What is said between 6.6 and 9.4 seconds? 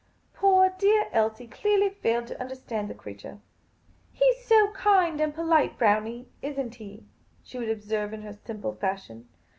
he?" she would observe in her simple fashion.